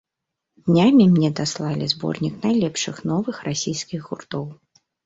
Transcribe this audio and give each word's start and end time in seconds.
Днямі 0.69 1.05
мне 1.11 1.29
даслалі 1.41 1.91
зборнік 1.93 2.35
найлепшых 2.49 2.95
новых 3.13 3.35
расійскіх 3.51 4.01
гуртоў. 4.13 4.53